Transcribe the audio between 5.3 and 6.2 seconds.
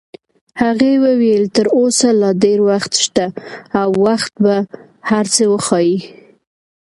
څه وښایي.